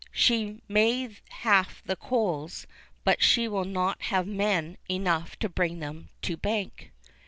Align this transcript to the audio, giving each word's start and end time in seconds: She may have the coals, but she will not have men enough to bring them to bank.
She 0.11 0.63
may 0.67 1.11
have 1.29 1.83
the 1.85 1.95
coals, 1.95 2.65
but 3.03 3.21
she 3.21 3.47
will 3.47 3.65
not 3.65 4.01
have 4.01 4.25
men 4.25 4.79
enough 4.89 5.35
to 5.37 5.47
bring 5.47 5.77
them 5.77 6.09
to 6.23 6.35
bank. 6.35 6.91